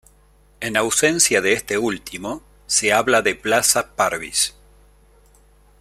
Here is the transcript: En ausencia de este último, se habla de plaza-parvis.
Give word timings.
En 0.61 0.77
ausencia 0.77 1.41
de 1.41 1.53
este 1.53 1.77
último, 1.77 2.41
se 2.65 2.91
habla 2.91 3.21
de 3.21 3.35
plaza-parvis. 3.35 4.55